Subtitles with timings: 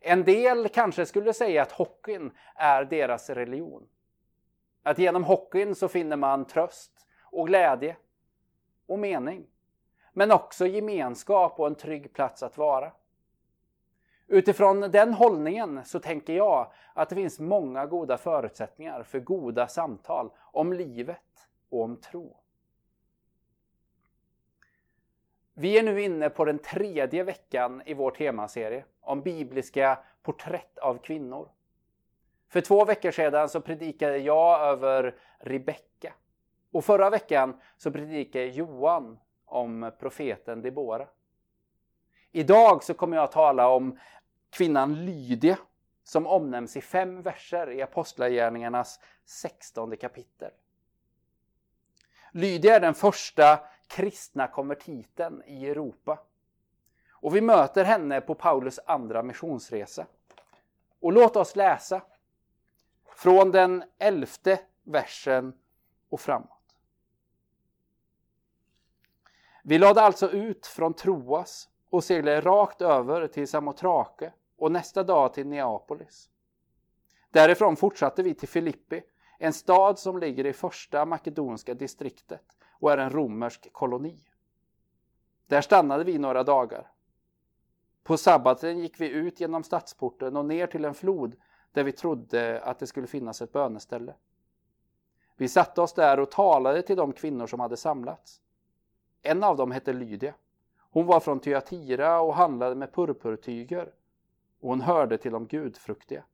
[0.00, 3.88] En del kanske skulle säga att hockeyn är deras religion.
[4.82, 7.96] Att genom hockeyn så finner man tröst och glädje
[8.86, 9.46] och mening.
[10.18, 12.92] Men också gemenskap och en trygg plats att vara.
[14.26, 20.30] Utifrån den hållningen så tänker jag att det finns många goda förutsättningar för goda samtal
[20.52, 22.36] om livet och om tro.
[25.54, 30.98] Vi är nu inne på den tredje veckan i vår temaserie om bibliska porträtt av
[30.98, 31.48] kvinnor.
[32.48, 36.14] För två veckor sedan så predikade jag över Rebecka.
[36.72, 39.18] Och förra veckan så predikade Johan
[39.48, 41.06] om profeten Debora.
[42.32, 43.98] Idag så kommer jag att tala om
[44.50, 45.58] kvinnan Lydia
[46.04, 50.50] som omnämns i fem verser i Apostlagärningarnas sextonde kapitel.
[52.32, 56.18] Lydia är den första kristna konvertiten i Europa.
[57.10, 60.06] Och vi möter henne på Paulus andra missionsresa.
[61.00, 62.02] Och låt oss läsa
[63.16, 65.52] från den elfte versen
[66.08, 66.57] och framåt.
[69.68, 75.34] Vi lade alltså ut från Troas och seglade rakt över till Samotrake och nästa dag
[75.34, 76.30] till Neapolis.
[77.30, 79.02] Därifrån fortsatte vi till Filippi,
[79.38, 84.20] en stad som ligger i första makedonska distriktet och är en romersk koloni.
[85.46, 86.90] Där stannade vi några dagar.
[88.02, 91.36] På sabbaten gick vi ut genom stadsporten och ner till en flod
[91.72, 94.14] där vi trodde att det skulle finnas ett böneställe.
[95.36, 98.40] Vi satte oss där och talade till de kvinnor som hade samlats.
[99.22, 100.34] En av dem hette Lydia.
[100.90, 103.92] Hon var från Thyatira och handlade med purpurtyger
[104.60, 106.24] och hon hörde till de gudfruktiga.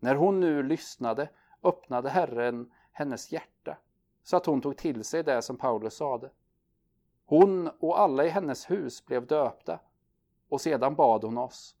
[0.00, 1.28] När hon nu lyssnade
[1.62, 3.78] öppnade Herren hennes hjärta
[4.22, 6.30] så att hon tog till sig det som Paulus sade.
[7.26, 9.80] Hon och alla i hennes hus blev döpta
[10.48, 11.76] och sedan bad hon oss.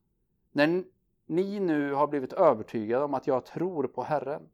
[0.52, 0.84] När
[1.26, 4.48] ni nu har blivit övertygade om att jag tror på Herren,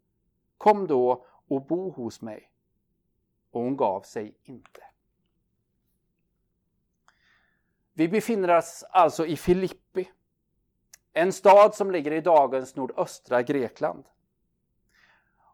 [0.58, 2.50] kom då och bo hos mig.
[3.50, 4.83] Och hon gav sig inte.
[7.96, 10.10] Vi befinner oss alltså i Filippi,
[11.12, 14.04] en stad som ligger i dagens nordöstra Grekland.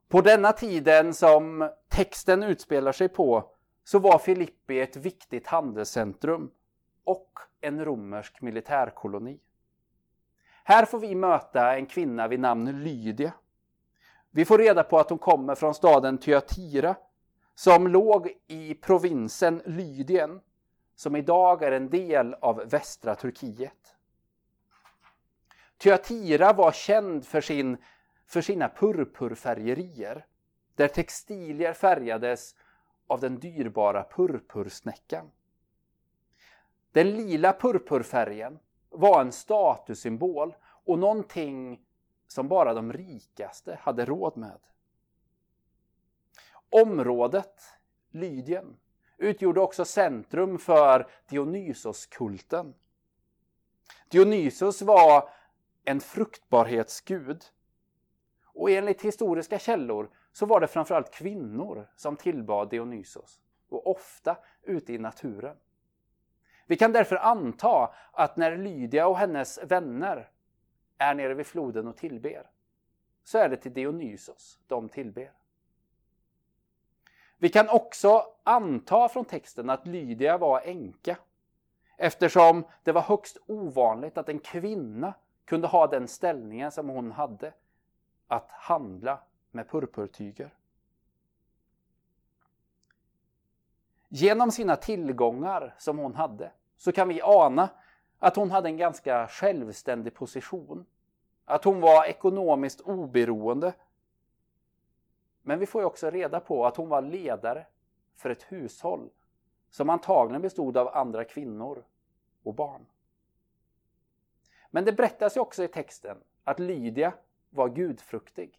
[0.09, 3.51] På denna tiden som texten utspelar sig på
[3.85, 6.51] så var Filippi ett viktigt handelscentrum
[7.05, 9.41] och en romersk militärkoloni.
[10.65, 13.33] Här får vi möta en kvinna vid namn Lydia.
[14.31, 16.97] Vi får reda på att hon kommer från staden Thyatira
[17.55, 20.41] som låg i provinsen Lydien
[21.01, 23.97] som idag är en del av västra Turkiet.
[25.79, 27.77] Thyatira var känd för, sin,
[28.27, 30.27] för sina purpurfärgerier
[30.75, 32.55] där textilier färgades
[33.07, 35.31] av den dyrbara purpursnäckan.
[36.93, 41.85] Den lila purpurfärgen var en statussymbol och någonting
[42.27, 44.59] som bara de rikaste hade råd med.
[46.71, 47.63] Området,
[48.11, 48.77] Lydien,
[49.21, 52.75] utgjorde också centrum för Dionysoskulten.
[54.09, 55.29] Dionysos var
[55.85, 57.45] en fruktbarhetsgud.
[58.45, 63.41] Och enligt historiska källor så var det framförallt kvinnor som tillbad Dionysos.
[63.69, 65.57] Och ofta ute i naturen.
[66.67, 70.31] Vi kan därför anta att när Lydia och hennes vänner
[70.99, 72.51] är nere vid floden och tillber,
[73.25, 75.33] så är det till Dionysos de tillber.
[77.43, 81.17] Vi kan också anta från texten att Lydia var änka
[81.97, 85.15] eftersom det var högst ovanligt att en kvinna
[85.45, 87.53] kunde ha den ställningen som hon hade
[88.29, 89.19] att handla
[89.51, 90.55] med purpurtyger.
[94.09, 97.69] Genom sina tillgångar som hon hade så kan vi ana
[98.19, 100.87] att hon hade en ganska självständig position.
[101.45, 103.73] Att hon var ekonomiskt oberoende.
[105.43, 107.67] Men vi får också reda på att hon var ledare
[108.17, 109.11] för ett hushåll
[109.71, 111.85] som antagligen bestod av andra kvinnor
[112.43, 112.87] och barn.
[114.71, 117.13] Men det berättas ju också i texten att Lydia
[117.51, 118.59] var gudfruktig.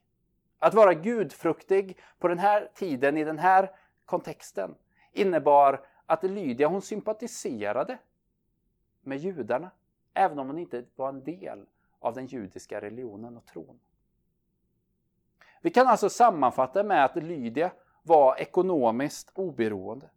[0.59, 3.75] Att vara gudfruktig på den här tiden, i den här
[4.05, 4.75] kontexten,
[5.11, 7.97] innebar att Lydia hon sympatiserade
[9.01, 9.71] med judarna,
[10.13, 11.65] även om hon inte var en del
[11.99, 13.79] av den judiska religionen och tron.
[15.61, 17.71] Vi kan alltså sammanfatta med att Lydia
[18.01, 20.09] var ekonomiskt oberoende.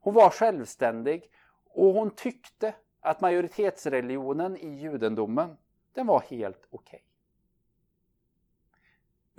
[0.00, 1.30] Hon var självständig
[1.64, 5.56] och hon tyckte att majoritetsreligionen i judendomen,
[5.94, 6.86] den var helt okej.
[6.86, 7.06] Okay.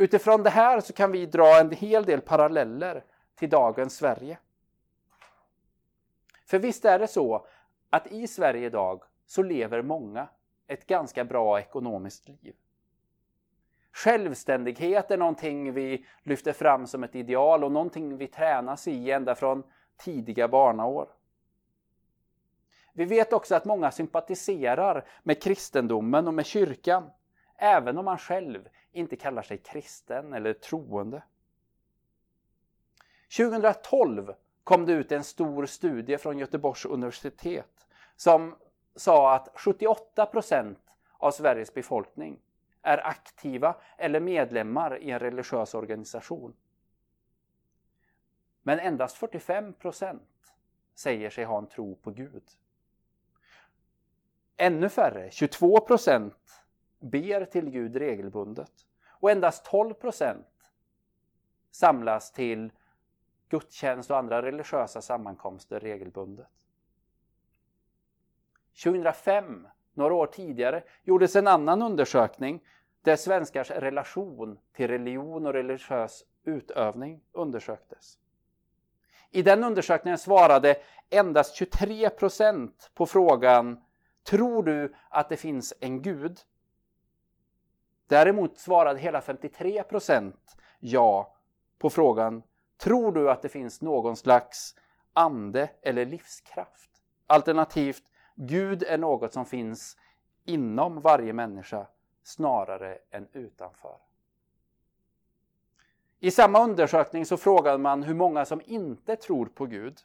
[0.05, 3.03] Utifrån det här så kan vi dra en hel del paralleller
[3.35, 4.37] till dagens Sverige.
[6.45, 7.47] För visst är det så
[7.89, 10.27] att i Sverige idag så lever många
[10.67, 12.55] ett ganska bra ekonomiskt liv.
[13.93, 19.35] Självständighet är någonting vi lyfter fram som ett ideal och någonting vi tränas i ända
[19.35, 19.63] från
[19.97, 21.09] tidiga barnaår.
[22.93, 27.09] Vi vet också att många sympatiserar med kristendomen och med kyrkan,
[27.57, 31.23] även om man själv inte kallar sig kristen eller troende.
[33.37, 34.33] 2012
[34.63, 38.55] kom det ut en stor studie från Göteborgs universitet som
[38.95, 40.79] sa att 78 procent
[41.17, 42.39] av Sveriges befolkning
[42.81, 46.55] är aktiva eller medlemmar i en religiös organisation.
[48.61, 50.19] Men endast 45%
[50.95, 52.43] säger sig ha en tro på Gud.
[54.57, 56.33] Ännu färre, 22%
[56.99, 58.71] ber till Gud regelbundet
[59.07, 60.43] och endast 12%
[61.71, 62.71] samlas till
[63.49, 66.47] gudstjänst och andra religiösa sammankomster regelbundet.
[68.83, 72.61] 2005, några år tidigare, gjordes en annan undersökning
[73.01, 78.17] där svenskars relation till religion och religiös utövning undersöktes.
[79.31, 80.75] I den undersökningen svarade
[81.09, 83.81] endast 23 procent på frågan
[84.23, 86.39] Tror du att det finns en gud?
[88.07, 91.35] Däremot svarade hela 53 procent ja
[91.79, 92.43] på frågan
[92.77, 94.75] Tror du att det finns någon slags
[95.13, 96.89] ande eller livskraft?
[97.27, 98.03] Alternativt
[98.43, 99.97] Gud är något som finns
[100.45, 101.87] inom varje människa
[102.23, 103.97] snarare än utanför.
[106.19, 109.99] I samma undersökning så frågade man hur många som inte tror på Gud.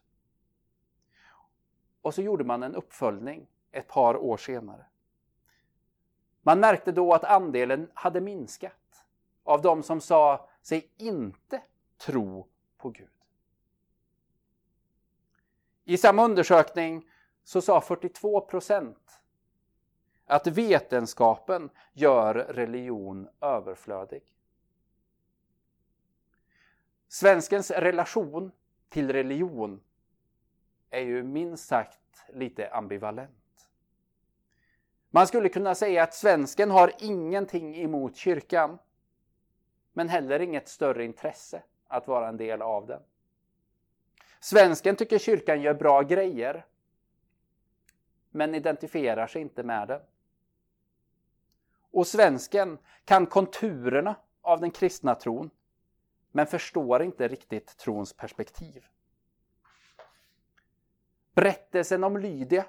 [2.02, 4.86] Och så gjorde man en uppföljning ett par år senare.
[6.42, 9.04] Man märkte då att andelen hade minskat
[9.44, 11.62] av de som sa sig inte
[11.96, 12.46] tro
[12.78, 13.08] på Gud.
[15.84, 17.10] I samma undersökning
[17.46, 19.20] så sa 42 procent
[20.26, 24.22] att vetenskapen gör religion överflödig.
[27.08, 28.52] Svenskens relation
[28.88, 29.80] till religion
[30.90, 33.68] är ju minst sagt lite ambivalent.
[35.10, 38.78] Man skulle kunna säga att svensken har ingenting emot kyrkan,
[39.92, 43.02] men heller inget större intresse att vara en del av den.
[44.40, 46.66] Svensken tycker kyrkan gör bra grejer,
[48.36, 50.00] men identifierar sig inte med den.
[51.90, 55.50] Och svensken kan konturerna av den kristna tron,
[56.32, 58.86] men förstår inte riktigt trons perspektiv.
[61.34, 62.66] Berättelsen om Lydia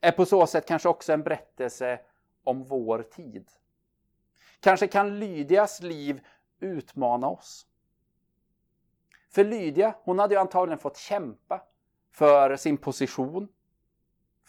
[0.00, 2.00] är på så sätt kanske också en berättelse
[2.44, 3.50] om vår tid.
[4.60, 6.26] Kanske kan Lydias liv
[6.60, 7.66] utmana oss.
[9.28, 11.62] För Lydia, hon hade ju antagligen fått kämpa
[12.10, 13.48] för sin position,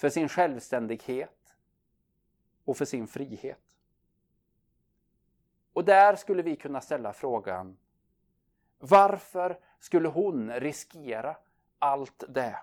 [0.02, 1.56] för sin självständighet
[2.66, 3.62] och för sin frihet.
[5.74, 7.78] Och där skulle vi kunna ställa frågan
[8.80, 11.38] varför skulle hon riskera
[11.80, 12.60] allt det?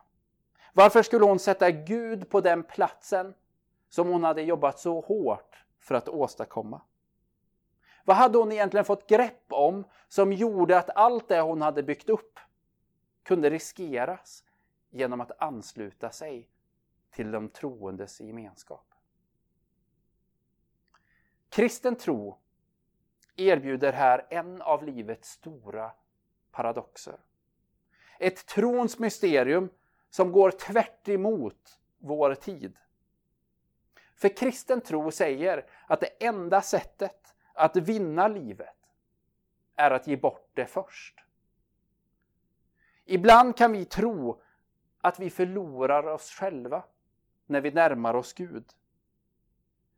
[0.72, 3.34] Varför skulle hon sätta Gud på den platsen
[3.88, 6.80] som hon hade jobbat så hårt för att åstadkomma?
[8.04, 12.08] Vad hade hon egentligen fått grepp om som gjorde att allt det hon hade byggt
[12.08, 12.40] upp
[13.22, 14.44] kunde riskeras
[14.90, 16.48] genom att ansluta sig
[17.10, 18.94] till de troendes gemenskap?
[21.48, 22.38] Kristen tro
[23.36, 25.92] erbjuder här en av livets stora
[26.50, 27.20] paradoxer.
[28.18, 29.70] Ett trons mysterium
[30.10, 32.76] som går tvärt emot vår tid.
[34.14, 38.76] För kristen tro säger att det enda sättet att vinna livet
[39.76, 41.20] är att ge bort det först.
[43.04, 44.42] Ibland kan vi tro
[45.00, 46.84] att vi förlorar oss själva
[47.48, 48.64] när vi närmar oss Gud.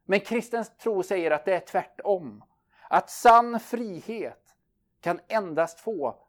[0.04, 2.44] Men kristens tro säger att det är tvärtom.
[2.88, 4.56] Att sann frihet
[5.00, 6.22] kan endast få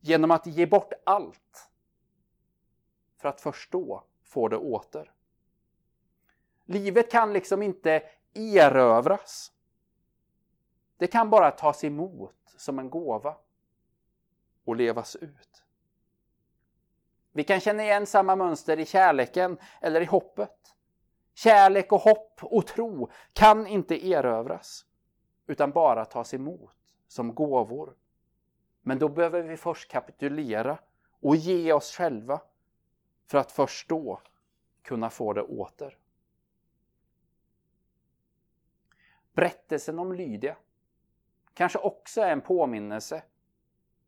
[0.00, 1.70] genom att ge bort allt
[3.16, 5.12] för att först då få det åter.
[6.64, 8.02] Livet kan liksom inte
[8.34, 9.52] erövras.
[10.96, 13.36] Det kan bara tas emot som en gåva
[14.64, 15.64] och levas ut.
[17.32, 20.74] Vi kan känna igen samma mönster i kärleken eller i hoppet.
[21.34, 24.86] Kärlek och hopp och tro kan inte erövras
[25.46, 26.70] utan bara tas emot
[27.08, 27.94] som gåvor.
[28.82, 30.78] Men då behöver vi först kapitulera
[31.20, 32.40] och ge oss själva
[33.26, 34.20] för att först då
[34.82, 35.98] kunna få det åter.
[39.32, 40.56] Berättelsen om Lydia
[41.54, 43.22] kanske också är en påminnelse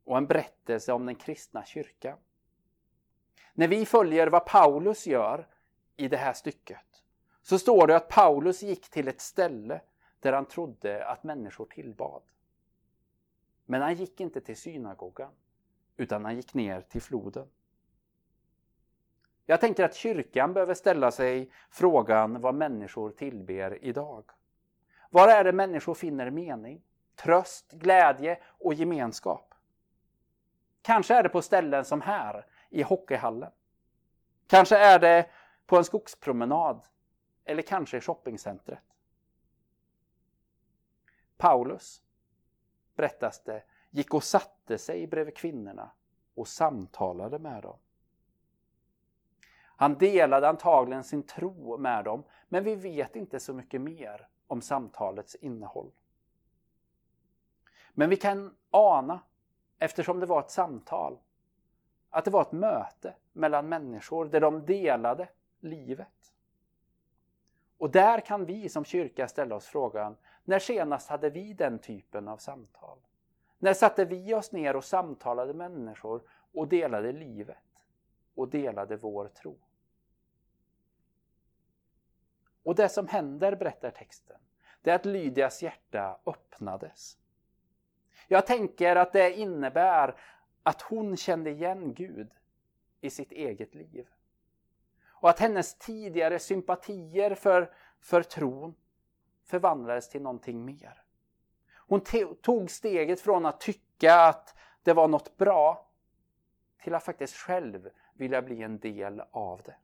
[0.04, 2.18] och en berättelse om den kristna kyrkan.
[3.52, 5.48] När vi följer vad Paulus gör
[5.96, 7.02] i det här stycket
[7.42, 9.80] så står det att Paulus gick till ett ställe
[10.20, 12.22] där han trodde att människor tillbad.
[13.66, 15.32] Men han gick inte till synagogan
[15.96, 17.48] utan han gick ner till floden.
[19.46, 24.24] Jag tänker att kyrkan behöver ställa sig frågan vad människor tillber idag.
[25.10, 26.82] Var är det människor finner mening,
[27.16, 29.54] tröst, glädje och gemenskap?
[30.82, 33.50] Kanske är det på ställen som här, i hockeyhallen.
[34.46, 35.30] Kanske är det
[35.66, 36.86] på en skogspromenad
[37.44, 38.82] eller kanske i shoppingcentret.
[41.36, 42.02] Paulus,
[42.94, 45.90] berättas det, gick och satte sig bredvid kvinnorna
[46.34, 47.78] och samtalade med dem.
[49.76, 54.60] Han delade antagligen sin tro med dem, men vi vet inte så mycket mer om
[54.60, 55.90] samtalets innehåll.
[57.92, 59.20] Men vi kan ana,
[59.78, 61.18] eftersom det var ett samtal,
[62.12, 65.28] att det var ett möte mellan människor där de delade
[65.60, 66.32] livet.
[67.78, 72.28] Och där kan vi som kyrka ställa oss frågan, när senast hade vi den typen
[72.28, 72.98] av samtal?
[73.58, 77.56] När satte vi oss ner och samtalade med människor och delade livet
[78.34, 79.58] och delade vår tro?
[82.62, 84.40] Och det som händer, berättar texten,
[84.82, 87.18] det är att Lydias hjärta öppnades.
[88.28, 90.16] Jag tänker att det innebär
[90.62, 92.30] att hon kände igen Gud
[93.00, 94.08] i sitt eget liv.
[95.04, 98.74] Och att hennes tidigare sympatier för, för tron
[99.44, 101.02] förvandlades till någonting mer.
[101.74, 102.00] Hon
[102.42, 105.88] tog steget från att tycka att det var något bra
[106.82, 109.76] till att faktiskt själv vilja bli en del av det.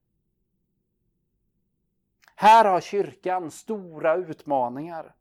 [2.35, 5.14] Här har kyrkan stora utmaningar.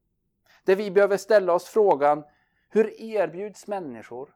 [0.63, 2.23] Där vi behöver ställa oss frågan,
[2.69, 4.35] hur erbjuds människor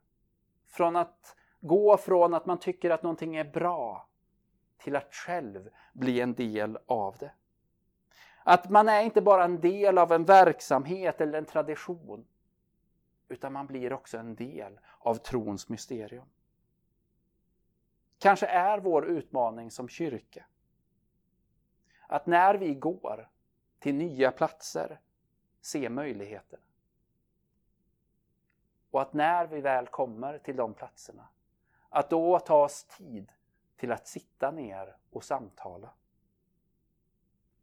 [0.72, 4.08] från att gå från att man tycker att någonting är bra
[4.78, 7.32] till att själv bli en del av det?
[8.44, 12.26] Att man är inte bara en del av en verksamhet eller en tradition
[13.28, 16.26] utan man blir också en del av trons mysterium.
[18.20, 20.46] Kanske är vår utmaning som kyrka
[22.08, 23.30] att när vi går
[23.80, 25.00] till nya platser
[25.62, 26.64] se möjligheterna.
[28.92, 31.28] Och att när vi väl kommer till de platserna,
[31.90, 33.32] att då ta oss tid
[33.76, 35.90] till att sitta ner och samtala.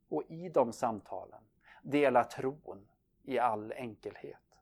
[0.09, 1.43] Och i de samtalen
[1.83, 2.89] dela tron
[3.23, 4.59] i all enkelhet.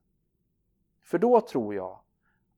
[1.01, 2.01] För då tror jag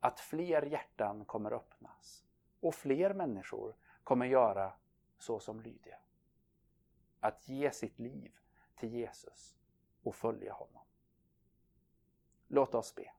[0.01, 2.25] att fler hjärtan kommer öppnas
[2.61, 4.73] och fler människor kommer göra
[5.19, 5.99] så som Lydia
[7.21, 8.33] att ge sitt liv
[8.77, 9.57] till Jesus
[10.03, 10.83] och följa honom.
[12.49, 13.13] Låt oss be.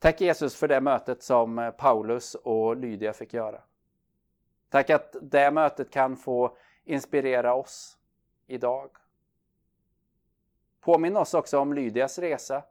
[0.00, 3.62] Tack Jesus för det mötet som eh, Paulus och Lydia fick göra.
[4.68, 7.98] Tack att det mötet kan få inspirera oss
[8.46, 8.90] idag.
[10.80, 12.64] Påminn oss också om Lydias resa,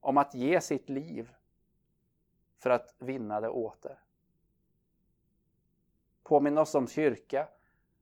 [0.00, 1.34] om att ge sitt liv
[2.58, 3.98] för att vinna det åter.
[6.22, 7.48] Påminn oss om kyrka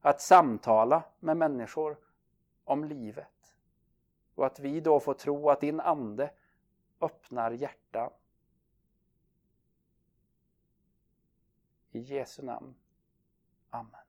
[0.01, 1.97] att samtala med människor
[2.65, 3.55] om livet.
[4.35, 6.31] Och att vi då får tro att din ande
[7.05, 8.11] öppnar hjärta.
[11.93, 12.75] I Jesu namn.
[13.71, 14.04] Amen.